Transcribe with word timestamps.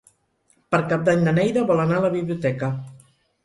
Per 0.75 0.79
Cap 0.93 1.03
d'Any 1.11 1.21
na 1.29 1.35
Neida 1.41 1.67
vol 1.75 1.85
anar 1.87 2.01
a 2.01 2.05
la 2.09 2.13
biblioteca. 2.19 2.75